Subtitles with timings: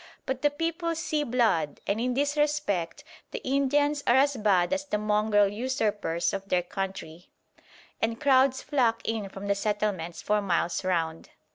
[0.25, 4.83] But the people "see blood," and in this respect the Indians are as bad as
[4.83, 7.29] the mongrel usurpers of their country,
[8.01, 11.29] and crowds flock in from the settlements for miles round.